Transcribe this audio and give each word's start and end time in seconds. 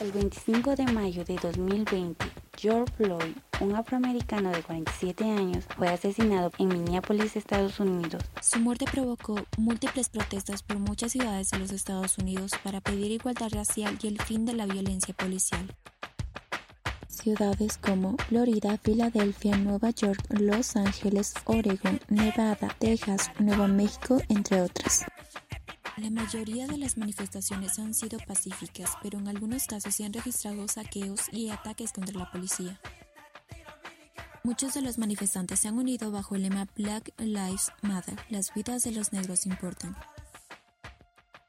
El 0.00 0.12
25 0.12 0.76
de 0.76 0.86
mayo 0.86 1.24
de 1.26 1.36
2020, 1.36 2.24
George 2.56 2.90
Floyd, 2.96 3.36
un 3.60 3.76
afroamericano 3.76 4.50
de 4.50 4.62
47 4.62 5.24
años, 5.24 5.66
fue 5.76 5.88
asesinado 5.88 6.50
en 6.58 6.68
Minneapolis, 6.68 7.36
Estados 7.36 7.78
Unidos. 7.80 8.24
Su 8.40 8.60
muerte 8.60 8.86
provocó 8.90 9.34
múltiples 9.58 10.08
protestas 10.08 10.62
por 10.62 10.78
muchas 10.78 11.12
ciudades 11.12 11.50
de 11.50 11.58
los 11.58 11.70
Estados 11.70 12.16
Unidos 12.16 12.52
para 12.64 12.80
pedir 12.80 13.10
igualdad 13.10 13.50
racial 13.52 13.98
y 14.02 14.06
el 14.06 14.22
fin 14.22 14.46
de 14.46 14.54
la 14.54 14.64
violencia 14.64 15.12
policial. 15.12 15.76
Ciudades 17.06 17.76
como 17.76 18.16
Florida, 18.28 18.78
Filadelfia, 18.82 19.58
Nueva 19.58 19.90
York, 19.90 20.24
Los 20.30 20.76
Ángeles, 20.76 21.34
Oregon, 21.44 22.00
Nevada, 22.08 22.74
Texas, 22.78 23.30
Nuevo 23.38 23.68
México, 23.68 24.16
entre 24.30 24.62
otras. 24.62 25.04
La 26.00 26.08
mayoría 26.08 26.66
de 26.66 26.78
las 26.78 26.96
manifestaciones 26.96 27.78
han 27.78 27.92
sido 27.92 28.18
pacíficas, 28.20 28.96
pero 29.02 29.18
en 29.18 29.28
algunos 29.28 29.66
casos 29.66 29.94
se 29.94 30.06
han 30.06 30.14
registrado 30.14 30.66
saqueos 30.66 31.20
y 31.30 31.50
ataques 31.50 31.92
contra 31.92 32.18
la 32.18 32.30
policía. 32.30 32.80
Muchos 34.42 34.72
de 34.72 34.80
los 34.80 34.96
manifestantes 34.96 35.60
se 35.60 35.68
han 35.68 35.76
unido 35.76 36.10
bajo 36.10 36.36
el 36.36 36.42
lema 36.44 36.66
Black 36.74 37.12
Lives 37.18 37.70
Matter, 37.82 38.18
las 38.30 38.54
vidas 38.54 38.82
de 38.82 38.92
los 38.92 39.12
negros 39.12 39.44
importan. 39.44 39.94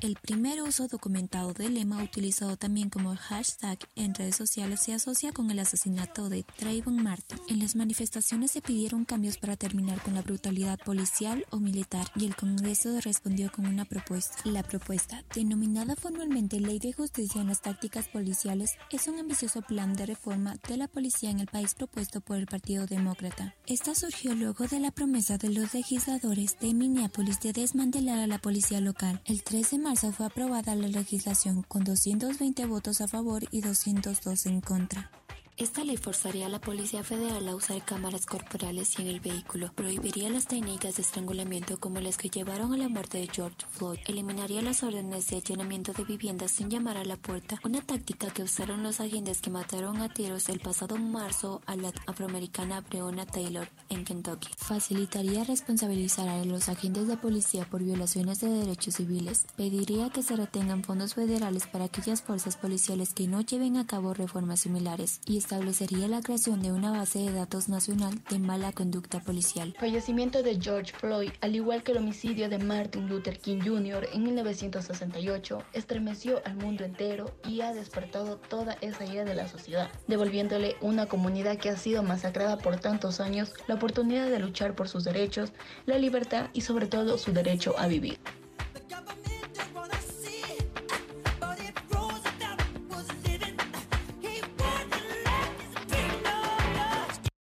El 0.00 0.14
primer 0.14 0.62
uso 0.62 0.86
documentado 0.86 1.52
del 1.54 1.74
lema, 1.74 2.00
utilizado 2.00 2.56
también 2.56 2.88
como 2.88 3.16
hashtag 3.16 3.80
en 3.96 4.14
redes 4.14 4.36
sociales, 4.36 4.78
se 4.78 4.94
asocia 4.94 5.32
con 5.32 5.50
el 5.50 5.58
asesinato 5.58 6.28
de 6.28 6.44
Trayvon 6.44 7.02
Martin. 7.02 7.40
En 7.48 7.58
las 7.58 7.74
manifestaciones 7.74 8.52
se 8.52 8.62
pidieron 8.62 9.04
cambios 9.04 9.38
para 9.38 9.56
terminar 9.56 10.00
con 10.00 10.14
la 10.14 10.22
brutalidad 10.22 10.78
policial 10.78 11.44
o 11.50 11.58
militar 11.58 12.06
y 12.14 12.26
el 12.26 12.36
Congreso 12.36 13.00
respondió 13.00 13.50
con 13.50 13.66
una 13.66 13.86
propuesta. 13.86 14.36
La 14.44 14.62
propuesta, 14.62 15.24
denominada 15.34 15.96
formalmente 15.96 16.60
Ley 16.60 16.78
de 16.78 16.92
Justicia 16.92 17.40
en 17.40 17.48
las 17.48 17.60
Tácticas 17.60 18.06
Policiales, 18.06 18.76
es 18.92 19.08
un 19.08 19.18
ambicioso 19.18 19.62
plan 19.62 19.94
de 19.94 20.06
reforma 20.06 20.54
de 20.68 20.76
la 20.76 20.86
policía 20.86 21.30
en 21.30 21.40
el 21.40 21.48
país 21.48 21.74
propuesto 21.74 22.20
por 22.20 22.36
el 22.36 22.46
Partido 22.46 22.86
Demócrata. 22.86 23.56
Esta 23.66 23.96
surgió 23.96 24.36
luego 24.36 24.68
de 24.68 24.78
la 24.78 24.92
promesa 24.92 25.38
de 25.38 25.50
los 25.50 25.74
legisladores 25.74 26.56
de 26.60 26.72
Minneapolis 26.72 27.40
de 27.40 27.52
desmantelar 27.52 28.20
a 28.20 28.28
la 28.28 28.38
policía 28.38 28.80
local. 28.80 29.20
El 29.24 29.42
13 29.42 29.78
de 29.78 29.87
marzo 29.88 30.12
fue 30.12 30.26
aprobada 30.26 30.74
la 30.74 30.86
legislación 30.86 31.62
con 31.62 31.82
220 31.82 32.66
votos 32.66 33.00
a 33.00 33.08
favor 33.08 33.44
y 33.50 33.62
202 33.62 34.44
en 34.44 34.60
contra. 34.60 35.10
Esta 35.58 35.82
ley 35.82 35.96
forzaría 35.96 36.46
a 36.46 36.48
la 36.48 36.60
Policía 36.60 37.02
Federal 37.02 37.48
a 37.48 37.56
usar 37.56 37.84
cámaras 37.84 38.26
corporales 38.26 38.96
y 38.96 39.02
en 39.02 39.08
el 39.08 39.18
vehículo, 39.18 39.72
prohibiría 39.72 40.30
las 40.30 40.46
técnicas 40.46 40.94
de 40.94 41.02
estrangulamiento 41.02 41.80
como 41.80 41.98
las 41.98 42.16
que 42.16 42.28
llevaron 42.28 42.72
a 42.72 42.76
la 42.76 42.88
muerte 42.88 43.18
de 43.18 43.26
George 43.26 43.66
Floyd, 43.68 43.98
eliminaría 44.06 44.62
las 44.62 44.84
órdenes 44.84 45.26
de 45.26 45.38
allanamiento 45.38 45.92
de 45.92 46.04
viviendas 46.04 46.52
sin 46.52 46.70
llamar 46.70 46.96
a 46.96 47.04
la 47.04 47.16
puerta, 47.16 47.58
una 47.64 47.80
táctica 47.80 48.30
que 48.30 48.44
usaron 48.44 48.84
los 48.84 49.00
agentes 49.00 49.40
que 49.40 49.50
mataron 49.50 50.00
a 50.00 50.08
tiros 50.08 50.48
el 50.48 50.60
pasado 50.60 50.96
marzo 50.96 51.60
a 51.66 51.74
la 51.74 51.92
afroamericana 52.06 52.82
Breonna 52.82 53.26
Taylor 53.26 53.68
en 53.88 54.04
Kentucky. 54.04 54.50
Facilitaría 54.56 55.42
responsabilizar 55.42 56.28
a 56.28 56.44
los 56.44 56.68
agentes 56.68 57.08
de 57.08 57.16
policía 57.16 57.68
por 57.68 57.82
violaciones 57.82 58.38
de 58.38 58.48
derechos 58.48 58.94
civiles, 58.94 59.44
pediría 59.56 60.10
que 60.10 60.22
se 60.22 60.36
retengan 60.36 60.84
fondos 60.84 61.14
federales 61.14 61.66
para 61.66 61.86
aquellas 61.86 62.22
fuerzas 62.22 62.56
policiales 62.56 63.12
que 63.12 63.26
no 63.26 63.40
lleven 63.40 63.76
a 63.76 63.88
cabo 63.88 64.14
reformas 64.14 64.60
similares 64.60 65.20
y 65.26 65.47
establecería 65.48 66.08
la 66.08 66.20
creación 66.20 66.60
de 66.60 66.72
una 66.72 66.90
base 66.90 67.20
de 67.20 67.32
datos 67.32 67.70
nacional 67.70 68.12
de 68.28 68.38
mala 68.38 68.70
conducta 68.72 69.20
policial. 69.20 69.74
Fallecimiento 69.80 70.42
de 70.42 70.60
George 70.60 70.92
Floyd, 70.92 71.30
al 71.40 71.56
igual 71.56 71.82
que 71.82 71.92
el 71.92 71.98
homicidio 71.98 72.50
de 72.50 72.58
Martin 72.58 73.08
Luther 73.08 73.38
King 73.38 73.60
Jr. 73.64 74.10
en 74.12 74.24
1968, 74.24 75.62
estremeció 75.72 76.42
al 76.44 76.56
mundo 76.56 76.84
entero 76.84 77.34
y 77.48 77.62
ha 77.62 77.72
despertado 77.72 78.36
toda 78.36 78.76
esa 78.82 79.06
idea 79.06 79.24
de 79.24 79.34
la 79.34 79.48
sociedad, 79.48 79.90
devolviéndole 80.06 80.76
una 80.82 81.06
comunidad 81.06 81.56
que 81.56 81.70
ha 81.70 81.78
sido 81.78 82.02
masacrada 82.02 82.58
por 82.58 82.78
tantos 82.78 83.18
años 83.18 83.54
la 83.68 83.76
oportunidad 83.76 84.28
de 84.28 84.40
luchar 84.40 84.74
por 84.74 84.86
sus 84.86 85.04
derechos, 85.04 85.54
la 85.86 85.96
libertad 85.96 86.50
y 86.52 86.60
sobre 86.60 86.88
todo 86.88 87.16
su 87.16 87.32
derecho 87.32 87.74
a 87.78 87.86
vivir. 87.86 88.18